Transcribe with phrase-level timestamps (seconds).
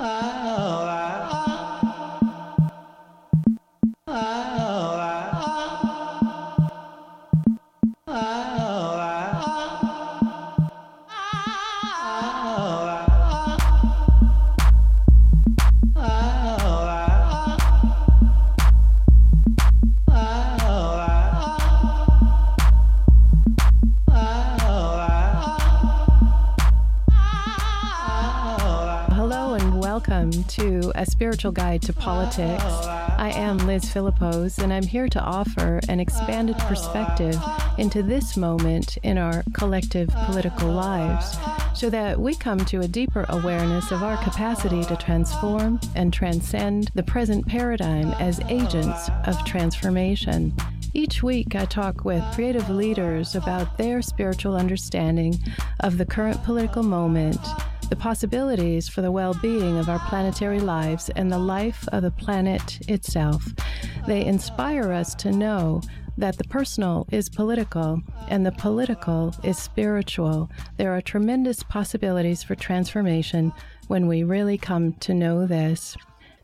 [0.00, 0.37] a
[31.38, 32.64] spiritual guide to politics.
[32.64, 37.40] I am Liz Philippos, and I'm here to offer an expanded perspective
[37.78, 41.38] into this moment in our collective political lives
[41.76, 46.90] so that we come to a deeper awareness of our capacity to transform and transcend
[46.96, 50.52] the present paradigm as agents of transformation.
[50.92, 55.38] Each week, I talk with creative leaders about their spiritual understanding
[55.78, 57.38] of the current political moment
[57.88, 62.10] the possibilities for the well being of our planetary lives and the life of the
[62.10, 63.44] planet itself.
[64.06, 65.82] They inspire us to know
[66.18, 70.50] that the personal is political and the political is spiritual.
[70.76, 73.52] There are tremendous possibilities for transformation
[73.86, 75.96] when we really come to know this.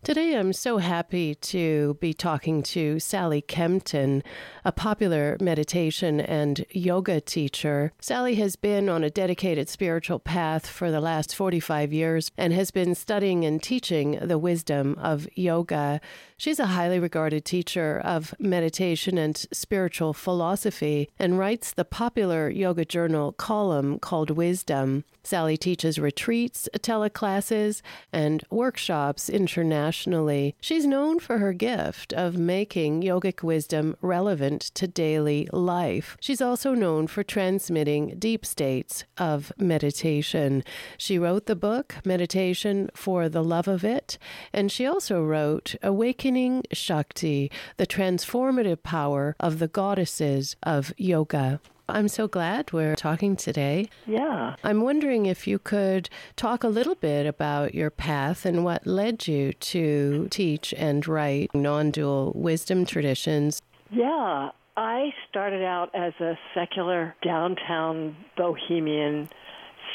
[0.04, 4.22] Today, I'm so happy to be talking to Sally Kempton,
[4.62, 7.90] a popular meditation and yoga teacher.
[8.00, 12.70] Sally has been on a dedicated spiritual path for the last 45 years and has
[12.70, 16.02] been studying and teaching the wisdom of yoga.
[16.44, 22.84] She's a highly regarded teacher of meditation and spiritual philosophy and writes the popular yoga
[22.84, 25.04] journal column called Wisdom.
[25.22, 27.80] Sally teaches retreats, teleclasses,
[28.12, 30.54] and workshops internationally.
[30.60, 36.18] She's known for her gift of making yogic wisdom relevant to daily life.
[36.20, 40.62] She's also known for transmitting deep states of meditation.
[40.98, 44.18] She wrote the book Meditation for the Love of It,
[44.52, 46.33] and she also wrote Awakening
[46.72, 51.60] Shakti, the transformative power of the goddesses of yoga.
[51.88, 53.88] I'm so glad we're talking today.
[54.06, 54.56] Yeah.
[54.64, 59.28] I'm wondering if you could talk a little bit about your path and what led
[59.28, 63.60] you to teach and write non dual wisdom traditions.
[63.90, 64.50] Yeah.
[64.76, 69.28] I started out as a secular downtown bohemian,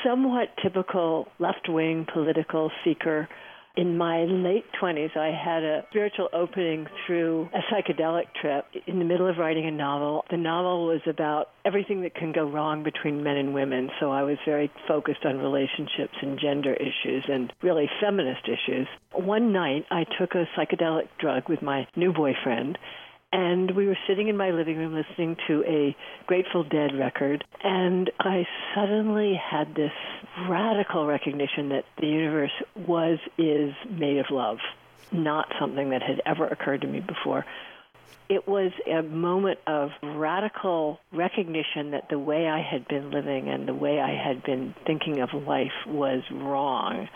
[0.06, 3.28] somewhat typical left wing political seeker
[3.80, 9.06] in my late 20s, I had a spiritual opening through a psychedelic trip in the
[9.06, 10.26] middle of writing a novel.
[10.30, 14.24] The novel was about everything that can go wrong between men and women, so I
[14.24, 18.88] was very focused on relationships and gender issues and really feminist issues.
[19.14, 22.78] One night, I took a psychedelic drug with my new boyfriend
[23.32, 25.96] and we were sitting in my living room listening to a
[26.26, 29.92] Grateful Dead record, and I suddenly had this
[30.48, 32.52] radical recognition that the universe
[32.88, 34.58] was, is made of love,
[35.12, 37.46] not something that had ever occurred to me before.
[38.30, 43.68] It was a moment of radical recognition that the way I had been living and
[43.68, 47.10] the way I had been thinking of life was wrong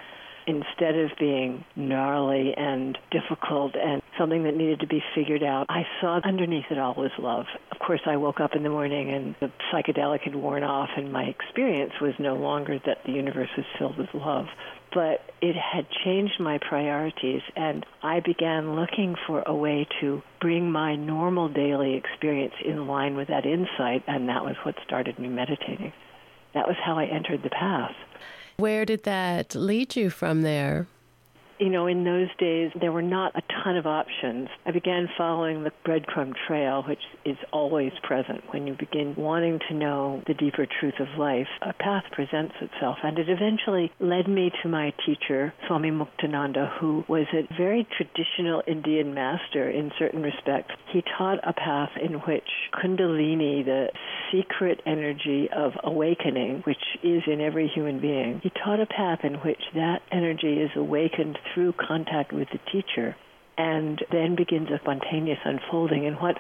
[0.48, 5.84] instead of being gnarly and difficult and something that needed to be figured out, I
[6.02, 7.46] saw underneath it all was love.
[7.72, 11.12] Of course, I woke up in the morning and the psychedelic had worn off, and
[11.12, 14.48] my experience was no longer that the universe was filled with love.
[14.94, 20.72] But it had changed my priorities, and I began looking for a way to bring
[20.72, 25.30] my normal daily experience in line with that insight, and that was what started me
[25.30, 25.94] meditating.
[26.54, 27.96] That was how I entered the path.
[28.58, 30.88] Where did that lead you from there?
[31.60, 34.50] You know, in those days, there were not a ton of options.
[34.66, 39.76] I began following the breadcrumb trail, which is always present when you begin wanting to
[39.76, 41.48] know the deeper truth of life.
[41.62, 47.04] A path presents itself, and it eventually led me to my teacher, Swami Muktananda, who
[47.08, 50.74] was a very traditional Indian master in certain respects.
[50.92, 53.90] He taught a path in which Kundalini, the
[54.32, 59.36] secret energy of awakening, which is in every human being, he taught a path in
[59.36, 63.16] which that energy is awakened through contact with the teacher
[63.58, 66.06] and then begins a spontaneous unfolding.
[66.06, 66.38] And what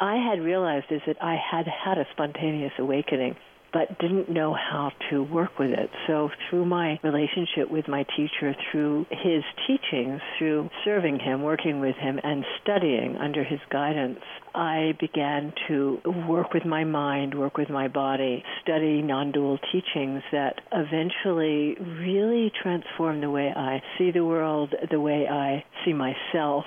[0.00, 3.36] I had realized is that I had had a spontaneous awakening
[3.72, 5.90] but didn't know how to work with it.
[6.06, 11.96] So through my relationship with my teacher, through his teachings, through serving him, working with
[11.96, 14.20] him, and studying under his guidance,
[14.54, 20.60] I began to work with my mind, work with my body, study non-dual teachings that
[20.72, 26.64] eventually really transformed the way I see the world, the way I see myself,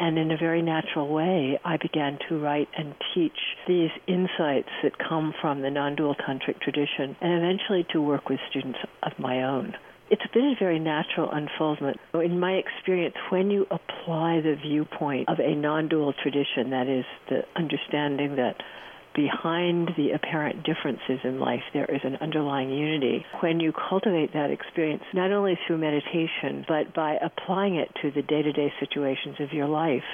[0.00, 3.38] and in a very natural way, I began to write and teach
[3.68, 8.40] these insights that come from the non dual tantric tradition, and eventually to work with
[8.50, 9.74] students of my own
[10.10, 11.98] it's been a very natural unfoldment.
[12.12, 17.04] In my experience, when you apply the viewpoint of a non dual tradition, that is,
[17.28, 18.56] the understanding that
[19.20, 23.26] behind the apparent differences in life, there is an underlying unity.
[23.40, 28.22] When you cultivate that experience, not only through meditation, but by applying it to the
[28.22, 30.08] day to day situations of your life,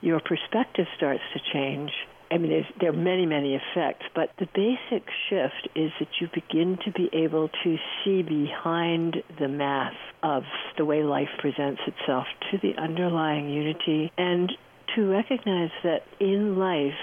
[0.00, 1.90] your perspective starts to change
[2.30, 6.78] I mean, there are many, many effects, but the basic shift is that you begin
[6.84, 10.42] to be able to see behind the mask of
[10.76, 14.52] the way life presents itself to the underlying unity and
[14.94, 17.00] to recognize that in life,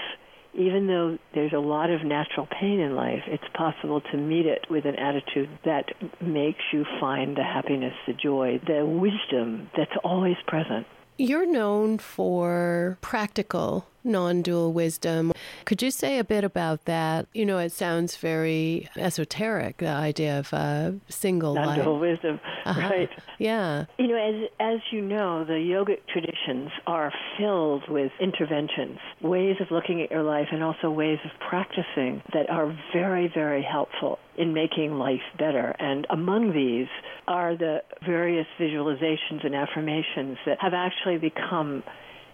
[0.56, 4.66] even though there's a lot of natural pain in life, it's possible to meet it
[4.70, 5.86] with an attitude that
[6.20, 10.86] makes you find the happiness, the joy, the wisdom that's always present.
[11.18, 15.32] You're known for practical non dual wisdom.
[15.64, 17.26] Could you say a bit about that?
[17.34, 22.80] You know, it sounds very esoteric, the idea of a single non dual wisdom, uh-huh.
[22.80, 23.10] right?
[23.38, 23.86] Yeah.
[23.98, 29.70] You know, as, as you know, the yogic traditions are filled with interventions, ways of
[29.70, 34.52] looking at your life, and also ways of practicing that are very, very helpful in
[34.52, 35.74] making life better.
[35.78, 36.88] And among these
[37.26, 41.82] are the various visualizations and affirmations that have actually become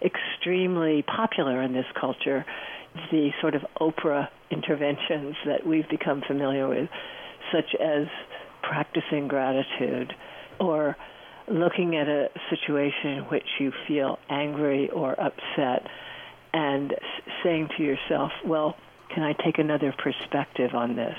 [0.05, 2.45] extremely popular in this culture,
[3.11, 6.89] the sort of Oprah interventions that we've become familiar with,
[7.53, 8.07] such as
[8.63, 10.13] practicing gratitude
[10.61, 10.97] or
[11.49, 15.87] looking at a situation in which you feel angry or upset
[16.55, 16.95] and
[17.43, 18.77] saying to yourself, well,
[19.15, 21.17] can I take another perspective on this?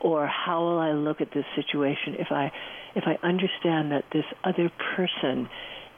[0.00, 2.50] Or how will I look at this situation if I
[2.94, 5.48] if I understand that this other person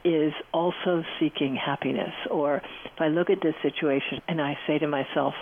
[0.04, 2.12] is also seeking happiness.
[2.30, 5.34] Or if I look at this situation and I say to myself,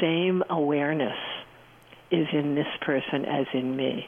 [0.00, 1.16] same awareness
[2.10, 4.06] is in this person as in me.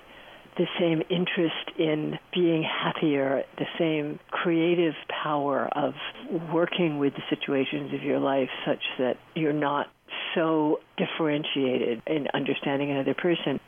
[0.57, 5.95] The same interest in being happier, the same creative power of
[6.53, 9.87] working with the situations of your life such that you're not
[10.35, 13.61] so differentiated in understanding another person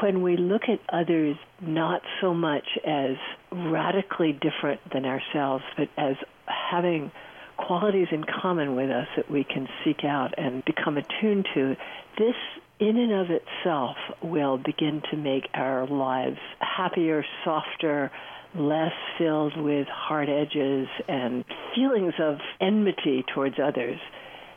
[0.00, 3.16] when we look at others not so much as
[3.52, 6.16] radically different than ourselves, but as
[6.46, 7.10] having
[7.56, 11.76] qualities in common with us that we can seek out and become attuned to,
[12.18, 12.34] this
[12.78, 18.10] in and of itself will begin to make our lives happier, softer,
[18.54, 21.44] less filled with hard edges and
[21.74, 23.98] feelings of enmity towards others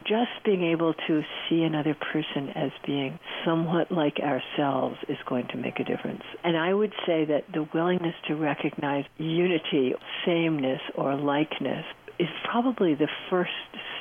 [0.09, 5.57] just being able to see another person as being somewhat like ourselves is going to
[5.57, 6.23] make a difference.
[6.43, 9.93] And I would say that the willingness to recognize unity,
[10.25, 11.85] sameness, or likeness
[12.17, 13.51] is probably the first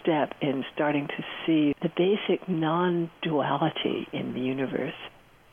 [0.00, 4.94] step in starting to see the basic non duality in the universe.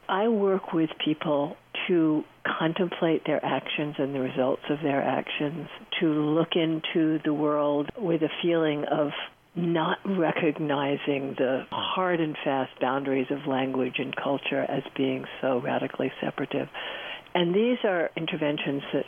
[0.08, 1.58] I work with people
[1.88, 2.24] to
[2.60, 5.68] contemplate their actions and the results of their actions,
[6.00, 9.10] to look into the world with a feeling of
[9.56, 16.12] not recognizing the hard and fast boundaries of language and culture as being so radically
[16.22, 16.68] separative.
[17.34, 19.06] And these are interventions that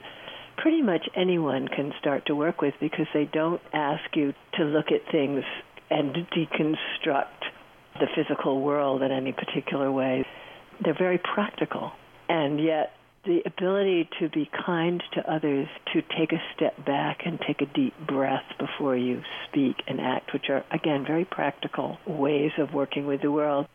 [0.57, 4.87] pretty much anyone can start to work with because they don't ask you to look
[4.87, 5.43] at things
[5.89, 7.43] and deconstruct
[7.99, 10.25] the physical world in any particular way.
[10.83, 11.91] They're very practical.
[12.29, 12.93] And yet,
[13.27, 17.71] the ability to be kind to others, to take a step back and take a
[17.73, 23.05] deep breath before you speak and act, which are, again, very practical ways of working
[23.05, 23.67] with the world.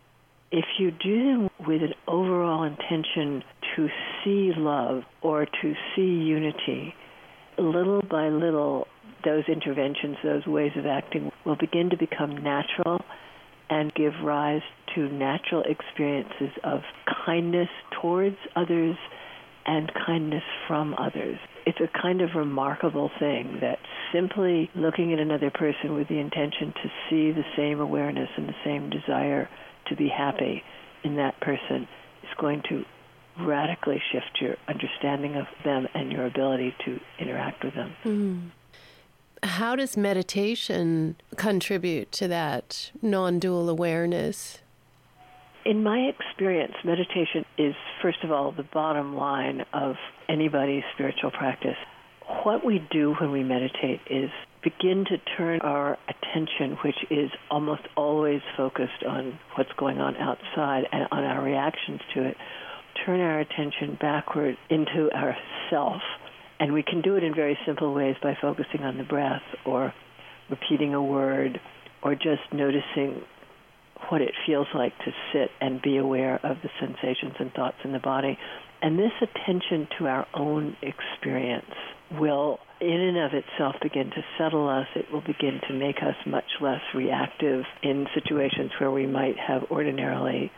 [0.51, 3.45] If you do them with an overall intention
[3.77, 3.89] to
[4.25, 6.95] see love or to see unity,
[7.59, 8.87] little by little,
[9.25, 13.01] those interventions, those ways of acting will begin to become natural
[13.69, 14.63] and give rise
[14.95, 16.81] to natural experiences of
[17.27, 17.69] kindness
[18.01, 18.97] towards others
[19.67, 21.39] and kindness from others.
[21.67, 23.79] It's a kind of remarkable thing that
[24.13, 28.57] simply looking at another person with the intention to see the same awareness and the
[28.65, 29.49] same desire
[29.89, 30.63] to be happy
[31.05, 31.89] in that person
[32.23, 32.85] is going to
[33.41, 37.95] radically shift your understanding of them and your ability to interact with them.
[38.05, 38.51] Mm.
[39.45, 44.59] How does meditation contribute to that non dual awareness?
[45.65, 49.95] In my experience, meditation is, first of all, the bottom line of
[50.29, 51.77] anybody's spiritual practice.
[52.43, 54.31] What we do when we meditate is
[54.65, 60.85] begin to turn our attention, which is almost always focused on what's going on outside
[60.91, 62.37] and on our reactions to it,
[63.07, 66.03] turn our attention backward into ourself.
[66.59, 69.95] And we can do it in very simple ways by focusing on the breath or
[70.51, 71.61] repeating a word
[72.03, 73.23] or just noticing
[74.09, 77.93] what it feels like to sit and be aware of the sensations and thoughts in
[77.93, 78.39] the body.
[78.81, 81.75] And this attention to our own experience
[82.11, 84.87] will, in and of itself, begin to settle us.
[84.97, 89.71] It will begin to make us much less reactive in situations where we might have
[89.71, 90.51] ordinarily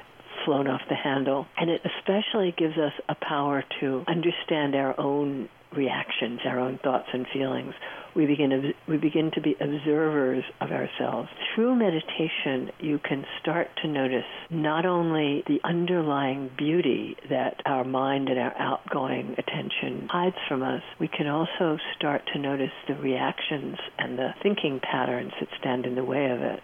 [0.45, 1.47] flown off the handle.
[1.57, 7.09] And it especially gives us a power to understand our own reactions, our own thoughts
[7.13, 7.75] and feelings.
[8.15, 11.29] We begin, we begin to be observers of ourselves.
[11.55, 18.29] Through meditation, you can start to notice not only the underlying beauty that our mind
[18.29, 23.77] and our outgoing attention hides from us, we can also start to notice the reactions
[23.99, 26.61] and the thinking patterns that stand in the way of it.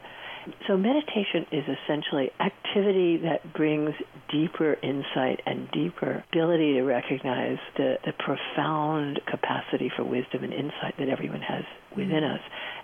[0.66, 3.90] So meditation is essentially activity that brings
[4.30, 10.94] deeper insight and deeper ability to recognize the, the profound capacity for wisdom and insight
[10.98, 11.64] that everyone has
[11.96, 12.40] within us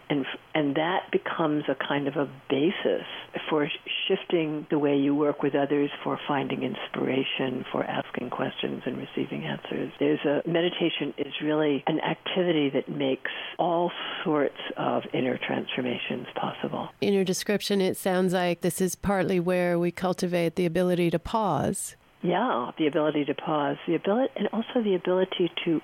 [0.08, 3.06] and and that becomes a kind of a basis
[3.50, 3.68] for
[4.08, 9.44] shifting the way you work with others for finding inspiration for asking questions and receiving
[9.44, 9.92] answers.
[9.98, 13.90] There's a meditation is really an activity that makes all
[14.24, 16.88] sorts of inner transformations possible.
[17.00, 21.18] In your description it sounds like this is partly where we cultivate the ability to
[21.18, 21.96] pause.
[22.22, 25.80] Yeah the ability to pause the ability and also the ability to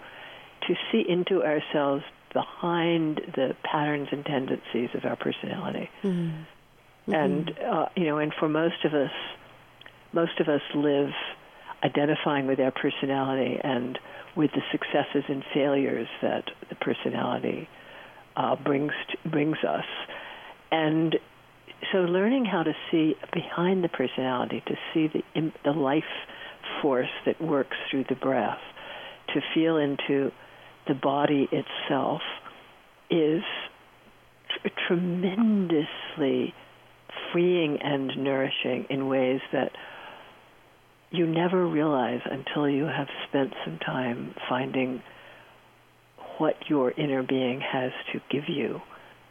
[0.67, 5.91] to see into ourselves behind the patterns and tendencies of our personality.
[6.03, 6.43] Mm-hmm.
[7.11, 7.13] Mm-hmm.
[7.13, 9.11] And uh, you know, and for most of us,
[10.13, 11.11] most of us live
[11.83, 13.99] identifying with our personality and
[14.37, 17.69] with the successes and failures that the personality
[18.37, 19.85] uh, brings to, brings us.
[20.71, 21.17] And
[21.91, 26.05] so, learning how to see behind the personality, to see the the life
[26.81, 28.61] force that works through the breath,
[29.35, 30.31] to feel into
[30.89, 32.23] the body itself
[33.11, 33.43] is
[34.87, 36.55] tremendously
[37.33, 39.73] freeing and nourishing in ways that
[41.11, 45.03] you never realize until you have spent some time finding
[46.39, 48.81] what your inner being has to give you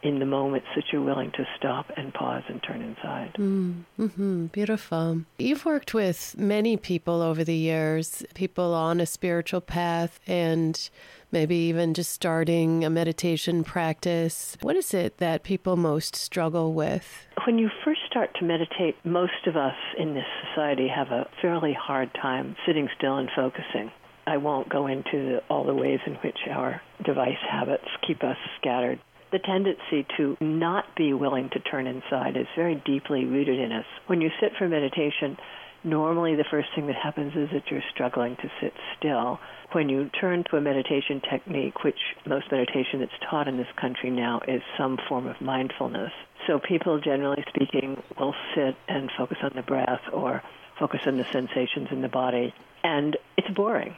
[0.02, 3.34] in the moments that you're willing to stop and pause and turn inside.
[3.34, 5.22] Mm, hmm Beautiful.
[5.38, 10.90] You've worked with many people over the years, people on a spiritual path and
[11.30, 14.56] maybe even just starting a meditation practice.
[14.60, 17.26] What is it that people most struggle with?
[17.46, 21.72] When you first start to meditate, most of us in this society have a fairly
[21.72, 23.90] hard time sitting still and focusing.
[24.26, 28.36] I won't go into the, all the ways in which our device habits keep us
[28.60, 29.00] scattered
[29.32, 33.86] the tendency to not be willing to turn inside is very deeply rooted in us.
[34.06, 35.38] When you sit for meditation,
[35.82, 39.40] normally the first thing that happens is that you're struggling to sit still.
[39.72, 44.10] When you turn to a meditation technique, which most meditation that's taught in this country
[44.10, 46.12] now is some form of mindfulness.
[46.46, 50.42] So people, generally speaking, will sit and focus on the breath or
[50.78, 52.54] focus on the sensations in the body.
[52.84, 53.96] And it's boring,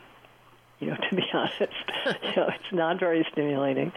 [0.78, 1.58] you know, to be honest.
[2.22, 3.92] you know, it's not very stimulating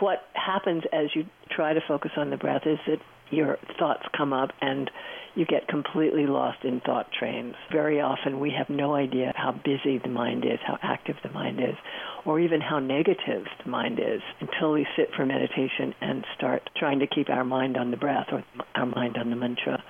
[0.00, 2.98] what happens as you try to focus on the breath is that
[3.30, 4.90] your thoughts come up and
[5.34, 7.54] you get completely lost in thought trains.
[7.70, 11.60] Very often we have no idea how busy the mind is, how active the mind
[11.60, 11.76] is,
[12.24, 17.00] or even how negative the mind is until we sit for meditation and start trying
[17.00, 19.82] to keep our mind on the breath or our mind on the mantra.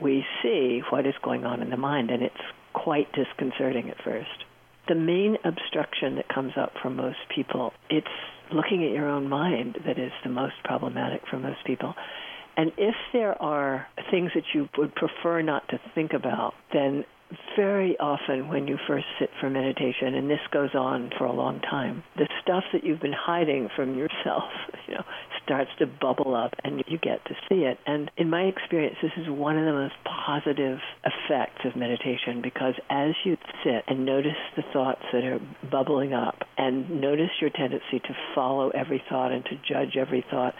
[0.00, 2.34] We see what is going on in the mind and it's
[2.74, 4.44] quite disconcerting at first.
[4.88, 8.06] The main obstruction that comes up for most people, it's
[8.52, 11.94] looking at your own mind that is the most problematic for most people.
[12.56, 17.04] And if there are things that you would prefer not to think about, then
[17.56, 21.60] very often when you first sit for meditation, and this goes on for a long
[21.60, 24.50] time, the stuff that you've been hiding from yourself,
[24.88, 25.04] you know,
[25.44, 27.78] starts to bubble up and you get to see it.
[27.86, 32.74] And in my experience, this is one of the most positive effects of meditation because
[32.88, 38.00] as you sit and notice the thoughts that are bubbling up and notice your tendency
[38.00, 40.54] to follow every thought and to judge every thought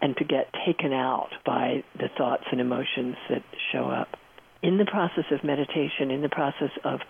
[0.00, 3.42] and to get taken out by the thoughts and emotions that
[3.72, 4.08] show up
[4.62, 7.00] in the process of meditation, in the process of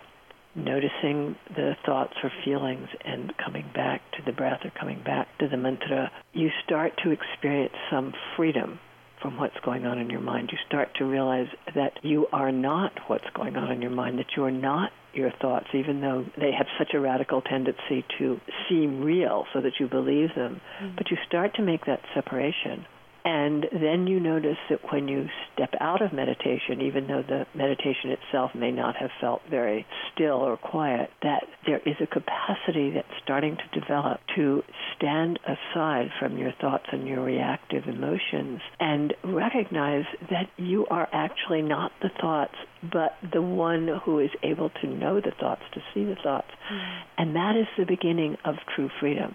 [0.55, 5.49] noticing the thoughts or feelings and coming back to the breath or coming back to
[5.49, 8.79] the mantra, you start to experience some freedom
[9.21, 10.51] from what's going on in your mind.
[10.53, 14.37] You start to realize that you are not what's going on in your mind, that
[14.37, 18.39] you are not your thoughts, even though they have such a radical tendency to
[18.69, 20.61] seem real so that you believe them.
[20.83, 20.97] Mm-hmm.
[20.97, 22.87] But you start to make that separation
[23.27, 28.11] And then you notice that when you step out of meditation, even though the meditation
[28.11, 33.09] itself may not have felt very still or quiet, that there is a capacity that's
[33.25, 34.63] starting to develop to
[34.97, 41.63] stand aside from your thoughts and your reactive emotions and recognize that you are actually
[41.63, 46.05] not the thoughts, but the one who is able to know the thoughts, to see
[46.05, 46.53] the thoughts.
[46.73, 46.99] Mm.
[47.19, 49.35] And that is the beginning of true freedom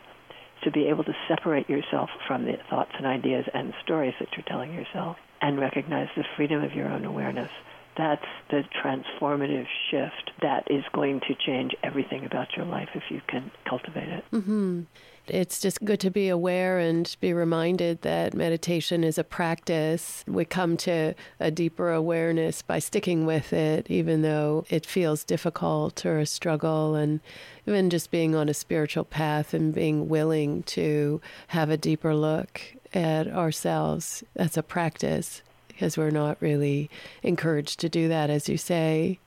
[0.63, 4.45] to be able to separate yourself from the thoughts and ideas and stories that you're
[4.47, 7.49] telling yourself and recognize the freedom of your own awareness.
[7.97, 13.21] That's the transformative shift that is going to change everything about your life if you
[13.27, 14.23] can cultivate it.
[14.31, 14.81] Mm-hmm.
[15.27, 20.25] It's just good to be aware and be reminded that meditation is a practice.
[20.27, 26.05] We come to a deeper awareness by sticking with it, even though it feels difficult
[26.05, 26.95] or a struggle.
[26.95, 27.21] And
[27.67, 32.61] even just being on a spiritual path and being willing to have a deeper look
[32.93, 34.23] at ourselves.
[34.33, 36.89] That's a practice because we're not really
[37.23, 39.19] encouraged to do that, as you say.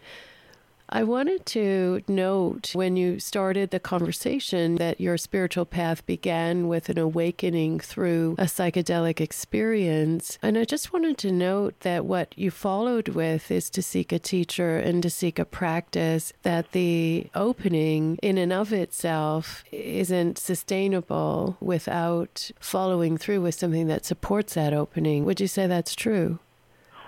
[0.89, 6.91] I wanted to note when you started the conversation that your spiritual path began with
[6.91, 10.39] an awakening through a psychedelic experience.
[10.43, 14.19] And I just wanted to note that what you followed with is to seek a
[14.19, 21.57] teacher and to seek a practice, that the opening in and of itself isn't sustainable
[21.61, 25.25] without following through with something that supports that opening.
[25.25, 26.41] Would you say that's true?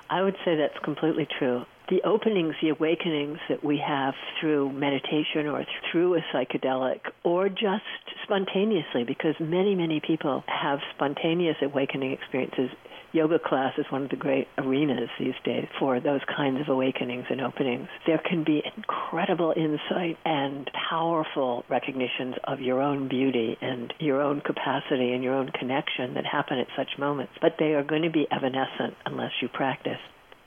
[0.09, 5.47] I would say that's completely true the openings, the awakenings that we have through meditation
[5.47, 7.85] or through a psychedelic or just
[8.25, 12.71] spontaneously, because many, many people have spontaneous awakening experiences.
[13.13, 17.25] Yoga class is one of the great arenas these days for those kinds of awakenings
[17.31, 17.89] and openings.
[18.07, 24.41] There can be incredible insight and powerful recognitions of your own beauty and your own
[24.41, 28.11] capacity and your own connection that happen at such moments, but they are going to
[28.11, 30.01] be evanescent unless you practice.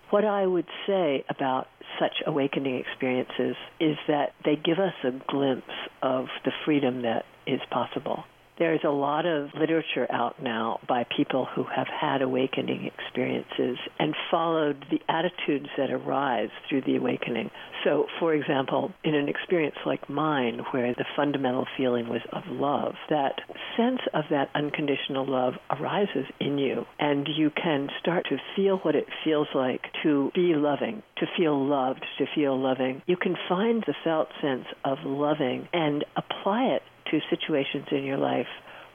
[0.10, 1.68] What I would say about
[2.00, 5.68] such awakening experiences is that they give us a glimpse
[6.02, 8.24] of the freedom that is possible.
[8.60, 14.14] There's a lot of literature out now by people who have had awakening experiences and
[14.30, 17.52] followed the attitudes that arise through the awakening.
[17.86, 22.96] So, for example, in an experience like mine, where the fundamental feeling was of love,
[23.10, 23.40] that
[23.78, 28.96] sense of that unconditional love arises in you, and you can start to feel what
[28.96, 33.02] it feels like to be loving, to feel loved, to feel loving.
[33.06, 36.82] You can find the felt sense of loving and apply it
[37.12, 38.48] to situations in your life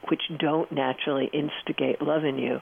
[0.08, 2.60] which don't naturally instigate love in you,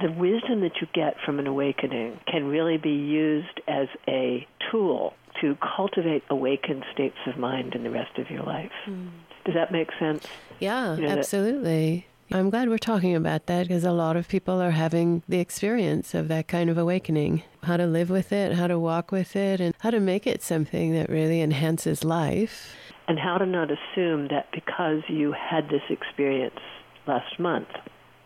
[0.00, 5.14] the wisdom that you get from an awakening can really be used as a tool
[5.40, 8.72] to cultivate awakened states of mind in the rest of your life.
[8.88, 9.10] Mm.
[9.44, 10.26] Does that make sense?
[10.58, 12.06] Yeah, you know, absolutely.
[12.30, 15.38] That, I'm glad we're talking about that because a lot of people are having the
[15.38, 17.42] experience of that kind of awakening.
[17.62, 20.42] How to live with it, how to walk with it, and how to make it
[20.42, 22.74] something that really enhances life
[23.10, 26.60] and how to not assume that because you had this experience
[27.08, 27.66] last month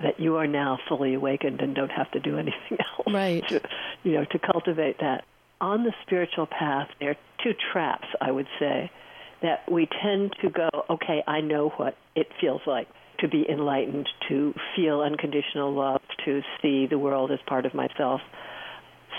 [0.03, 3.49] that you are now fully awakened and don't have to do anything else right.
[3.49, 3.62] to,
[4.03, 5.25] you know to cultivate that.
[5.62, 8.90] On the spiritual path there are two traps i would say
[9.40, 12.87] that we tend to go okay i know what it feels like
[13.20, 18.20] to be enlightened to feel unconditional love to see the world as part of myself.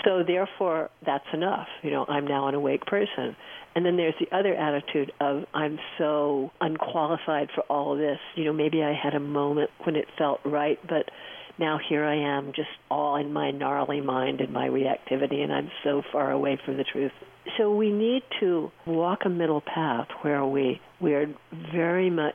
[0.04, 1.66] So therefore that's enough.
[1.82, 3.34] You know i'm now an awake person
[3.76, 8.18] and then there's the other attitude of I'm so unqualified for all of this.
[8.34, 11.10] You know, maybe I had a moment when it felt right, but
[11.58, 15.70] now here I am just all in my gnarly mind and my reactivity and I'm
[15.84, 17.12] so far away from the truth.
[17.58, 21.34] So we need to walk a middle path where we we're
[21.70, 22.34] very much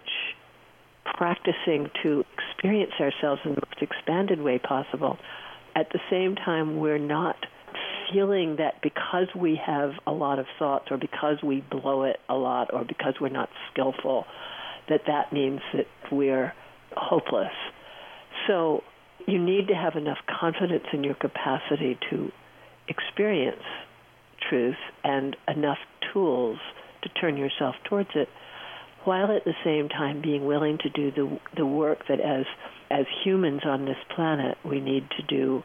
[1.17, 5.17] practicing to experience ourselves in the most expanded way possible.
[5.75, 7.35] At the same time we're not
[8.11, 12.35] feeling that because we have a lot of thoughts or because we blow it a
[12.35, 14.25] lot or because we're not skillful,
[14.89, 16.53] that that means that we're
[16.95, 17.53] hopeless.
[18.47, 18.83] So
[19.27, 22.31] you need to have enough confidence in your capacity to
[22.87, 23.63] experience
[24.49, 25.77] truth and enough
[26.11, 26.57] tools
[27.03, 28.27] to turn yourself towards it
[29.03, 32.45] while at the same time being willing to do the the work that as
[32.89, 35.63] as humans on this planet we need to do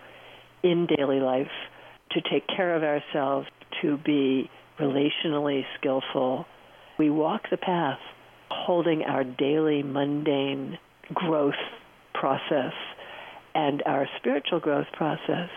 [0.62, 1.50] in daily life
[2.12, 3.48] to take care of ourselves,
[3.82, 6.46] to be relationally skillful.
[6.98, 7.98] We walk the path
[8.50, 10.78] holding our daily mundane
[11.12, 11.54] growth
[12.14, 12.72] process
[13.54, 15.50] and our spiritual growth process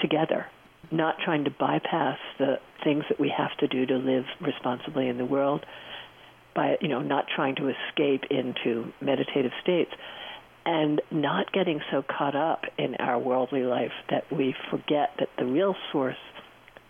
[0.00, 0.46] together,
[0.90, 5.18] not trying to bypass the things that we have to do to live responsibly in
[5.18, 5.64] the world
[6.54, 9.90] by you know not trying to escape into meditative states
[10.68, 15.46] and not getting so caught up in our worldly life that we forget that the
[15.46, 16.18] real source,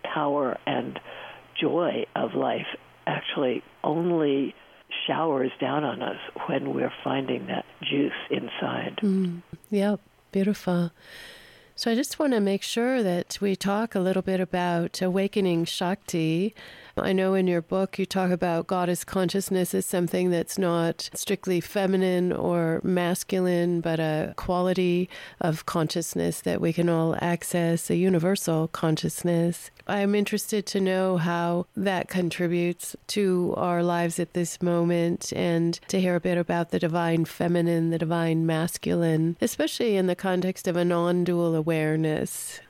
[0.03, 0.99] power, and
[1.61, 2.67] joy of life
[3.07, 4.53] actually only
[5.07, 8.99] showers down on us when we're finding that juice inside.
[9.01, 10.01] Mm, yep,
[10.33, 10.91] beautiful.
[11.79, 15.65] So I just want to make sure that we talk a little bit about awakening
[15.65, 16.53] Shakti.
[16.97, 21.61] I know in your book you talk about goddess consciousness as something that's not strictly
[21.61, 25.09] feminine or masculine, but a quality
[25.41, 29.71] of consciousness that we can all access, a universal consciousness.
[29.89, 35.99] I'm interested to know how that contributes to our lives at this moment and to
[35.99, 40.77] hear a bit about the divine feminine, the divine masculine, especially in the context of
[40.77, 42.61] a non dual awareness.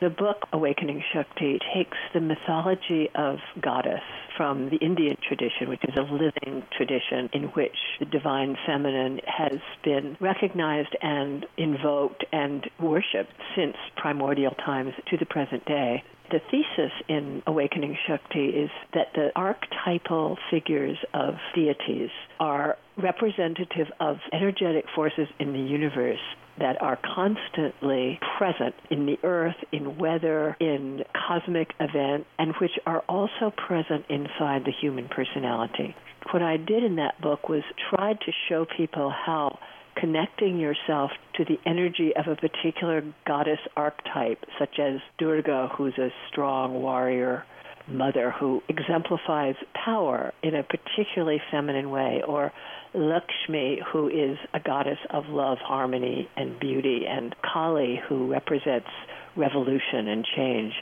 [0.00, 4.02] The book Awakening Shakti takes the mythology of goddess
[4.36, 9.58] from the Indian tradition, which is a living tradition in which the divine feminine has
[9.84, 16.02] been recognized and invoked and worshipped since primordial times to the present day.
[16.30, 24.16] The thesis in Awakening Shakti is that the archetypal figures of deities are representative of
[24.32, 26.18] energetic forces in the universe
[26.58, 33.02] that are constantly present in the earth, in weather, in cosmic event, and which are
[33.08, 35.94] also present inside the human personality.
[36.32, 39.58] What I did in that book was tried to show people how
[39.96, 46.10] connecting yourself to the energy of a particular goddess archetype, such as Durga, who's a
[46.30, 47.44] strong warrior
[47.88, 52.52] mother who exemplifies power in a particularly feminine way, or
[52.96, 58.88] Lakshmi, who is a goddess of love, harmony, and beauty, and Kali, who represents
[59.36, 60.72] revolution and change.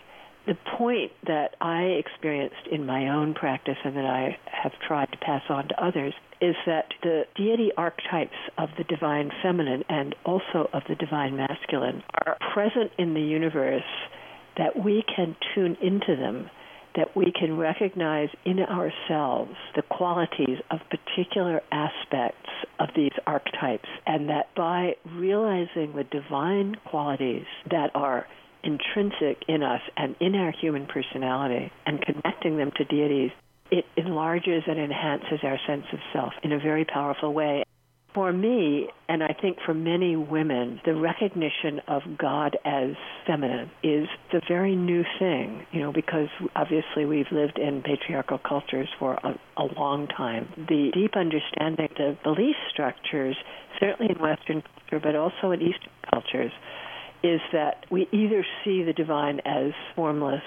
[0.47, 5.19] The point that I experienced in my own practice and that I have tried to
[5.19, 10.69] pass on to others is that the deity archetypes of the divine feminine and also
[10.73, 13.83] of the divine masculine are present in the universe
[14.59, 16.51] that we can tune into them
[16.97, 22.49] that we can recognize in ourselves the qualities of particular aspects
[22.81, 28.27] of these archetypes, and that by realizing the divine qualities that are
[28.63, 33.31] intrinsic in us and in our human personality and connecting them to deities,
[33.71, 37.64] it enlarges and enhances our sense of self in a very powerful way.
[38.15, 42.91] For me, and I think for many women, the recognition of God as
[43.27, 48.89] feminine is the very new thing, you know, because obviously we've lived in patriarchal cultures
[49.01, 50.49] for a, a long time.
[50.57, 53.37] The deep understanding, the belief structures,
[53.81, 56.53] certainly in Western culture, but also in Eastern cultures,
[57.25, 60.43] is that we either see the divine as formless,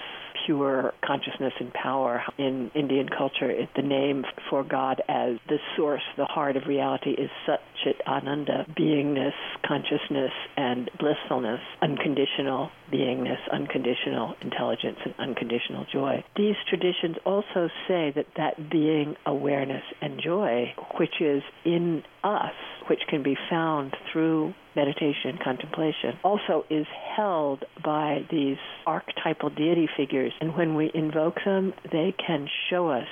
[0.48, 2.22] pure consciousness and power.
[2.38, 7.10] In Indian culture, it, the name for God as the source, the heart of reality
[7.10, 9.34] is Satchit Ananda, beingness,
[9.66, 16.24] consciousness, and blissfulness, unconditional beingness, unconditional intelligence, and unconditional joy.
[16.36, 22.54] These traditions also say that that being awareness and joy, which is in us,
[22.88, 29.88] which can be found through meditation and contemplation, also is held by these archetypal deity
[29.96, 30.32] figures.
[30.40, 33.08] And when we invoke them, they can show us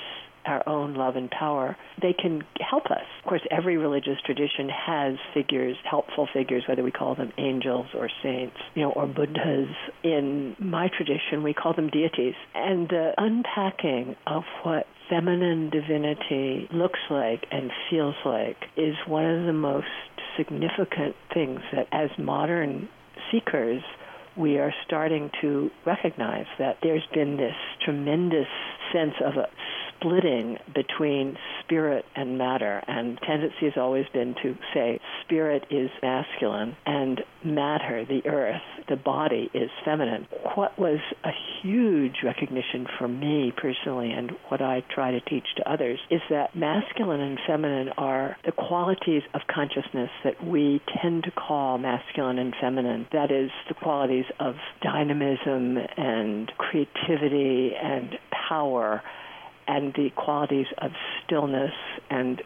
[0.47, 3.03] our own love and power, they can help us.
[3.23, 8.09] Of course, every religious tradition has figures, helpful figures, whether we call them angels or
[8.23, 9.69] saints, you know, or Buddhas.
[10.03, 12.35] In my tradition, we call them deities.
[12.55, 19.47] And the unpacking of what feminine divinity looks like and feels like is one of
[19.47, 19.87] the most
[20.37, 22.89] significant things that as modern
[23.31, 23.83] seekers
[24.37, 28.47] we are starting to recognize that there's been this tremendous
[28.93, 29.47] sense of a
[29.97, 32.83] splitting between spirit and matter.
[32.87, 38.97] And tendency has always been to say spirit is masculine and matter, the earth, the
[38.97, 40.27] body, is feminine.
[40.55, 41.31] What was a
[41.63, 46.57] huge recognition for me personally and what I try to teach to others is that
[46.57, 52.55] masculine and feminine are the qualities of consciousness that we tend to call masculine and
[52.61, 53.07] feminine.
[53.13, 58.17] That is, the qualities of dynamism and creativity and
[58.49, 59.03] power
[59.67, 60.91] and the qualities of
[61.25, 61.73] stillness
[62.11, 62.43] and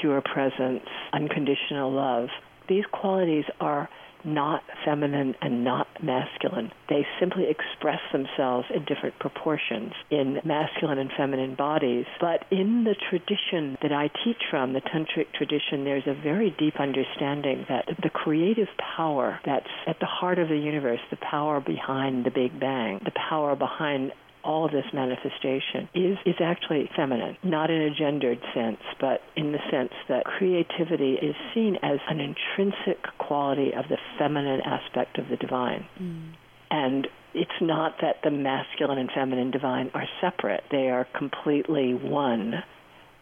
[0.00, 2.28] pure presence, unconditional love.
[2.68, 3.88] These qualities are
[4.24, 6.72] not feminine and not masculine.
[6.88, 12.06] They simply express themselves in different proportions in masculine and feminine bodies.
[12.20, 16.80] But in the tradition that I teach from, the tantric tradition, there's a very deep
[16.80, 22.24] understanding that the creative power that's at the heart of the universe, the power behind
[22.24, 24.12] the Big Bang, the power behind
[24.44, 29.52] all of this manifestation is, is actually feminine, not in a gendered sense, but in
[29.52, 35.28] the sense that creativity is seen as an intrinsic quality of the feminine aspect of
[35.28, 35.86] the divine.
[36.00, 36.34] Mm.
[36.70, 42.54] And it's not that the masculine and feminine divine are separate, they are completely one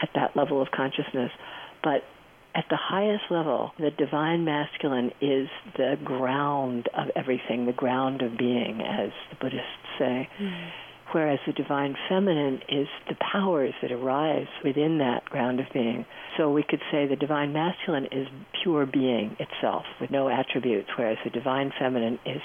[0.01, 1.31] at that level of consciousness.
[1.83, 2.03] But
[2.55, 8.37] at the highest level, the divine masculine is the ground of everything, the ground of
[8.37, 10.29] being, as the Buddhists say.
[10.41, 10.71] Mm.
[11.13, 16.07] Whereas the divine feminine is the powers that arise within that ground of being.
[16.37, 18.27] So we could say the divine masculine is
[18.63, 22.41] pure being itself with no attributes, whereas the divine feminine is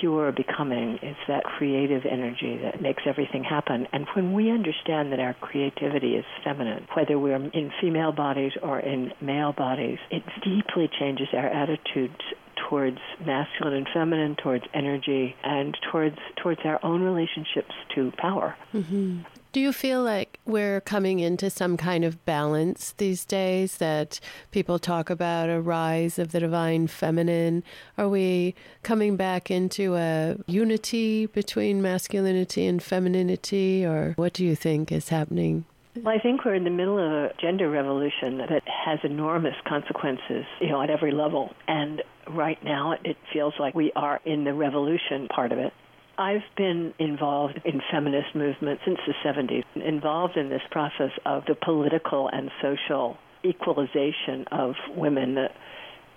[0.00, 0.98] pure becoming.
[1.02, 3.88] It's that creative energy that makes everything happen.
[3.92, 8.78] And when we understand that our creativity is feminine, whether we're in female bodies or
[8.78, 12.20] in male bodies, it deeply changes our attitudes
[12.68, 18.56] towards masculine and feminine, towards energy, and towards towards our own relationships to power.
[18.74, 19.20] Mm-hmm.
[19.50, 24.78] Do you feel like we're coming into some kind of balance these days that people
[24.78, 27.64] talk about a rise of the divine feminine?
[27.96, 34.54] Are we coming back into a unity between masculinity and femininity, or what do you
[34.54, 35.64] think is happening?
[36.04, 40.44] Well, I think we're in the middle of a gender revolution that has enormous consequences,
[40.60, 41.54] you know, at every level.
[41.66, 45.72] And right now, it feels like we are in the revolution part of it.
[46.16, 51.54] I've been involved in feminist movement since the 70s, involved in this process of the
[51.54, 55.48] political and social equalization of women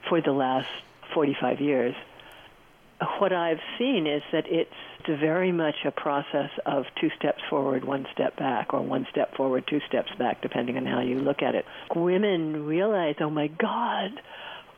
[0.10, 0.70] for the last
[1.14, 1.96] 45 years.
[3.20, 4.70] What I've seen is that it's
[5.08, 9.66] very much a process of two steps forward, one step back, or one step forward,
[9.68, 11.66] two steps back, depending on how you look at it.
[11.96, 14.12] Women realize, oh my God,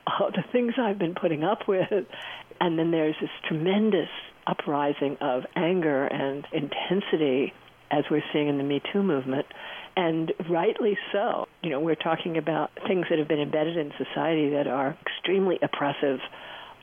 [0.08, 2.06] oh, the things I've been putting up with.
[2.60, 4.10] And then there's this tremendous
[4.46, 7.54] uprising of anger and intensity
[7.92, 9.46] as we're seeing in the Me Too movement,
[9.96, 11.48] and rightly so.
[11.62, 15.60] You know, we're talking about things that have been embedded in society that are extremely
[15.62, 16.20] oppressive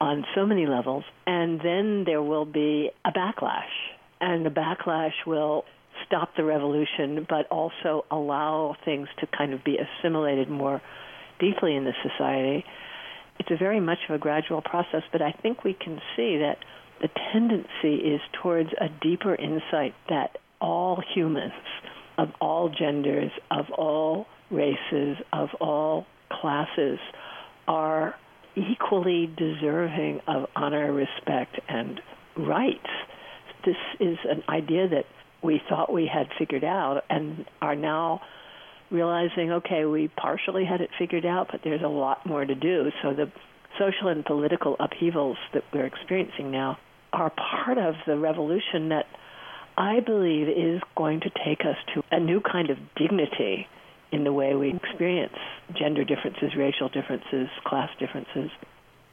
[0.00, 3.68] on so many levels, and then there will be a backlash,
[4.20, 5.64] and the backlash will
[6.06, 10.80] stop the revolution, but also allow things to kind of be assimilated more
[11.38, 12.64] deeply in the society.
[13.38, 16.56] It's a very much of a gradual process, but I think we can see that
[17.00, 21.52] the tendency is towards a deeper insight that all humans
[22.18, 26.98] of all genders, of all races, of all classes
[27.66, 28.14] are
[28.56, 32.00] equally deserving of honor, respect, and
[32.36, 32.88] rights.
[33.64, 35.04] This is an idea that
[35.42, 38.20] we thought we had figured out and are now
[38.90, 42.90] realizing okay, we partially had it figured out, but there's a lot more to do.
[43.02, 43.30] So the
[43.78, 46.78] social and political upheavals that we're experiencing now
[47.12, 49.06] are part of the revolution that
[49.76, 53.66] I believe is going to take us to a new kind of dignity
[54.12, 55.36] in the way we experience
[55.78, 58.50] gender differences, racial differences, class differences.